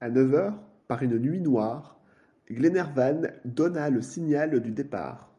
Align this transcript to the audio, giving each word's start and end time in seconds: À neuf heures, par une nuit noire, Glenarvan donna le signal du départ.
À 0.00 0.10
neuf 0.10 0.34
heures, 0.34 0.62
par 0.86 1.02
une 1.02 1.16
nuit 1.18 1.40
noire, 1.40 1.98
Glenarvan 2.50 3.22
donna 3.46 3.88
le 3.88 4.02
signal 4.02 4.60
du 4.60 4.70
départ. 4.70 5.32